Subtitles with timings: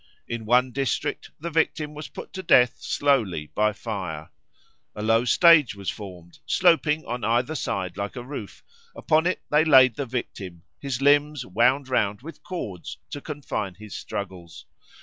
[0.27, 4.31] In one district the victim was put to death slowly by fire.
[4.95, 8.63] A low stage was formed, sloping on either side like a roof;
[8.95, 13.95] upon it they laid the victim, his limbs wound round with cords to confine his
[13.95, 14.65] struggles.